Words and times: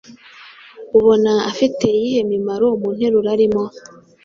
Ubona 0.97 1.31
afite 1.51 1.83
iyihe 1.97 2.21
mimaro 2.31 2.67
mu 2.81 2.89
nteruro 2.95 3.27
arimo? 3.35 3.61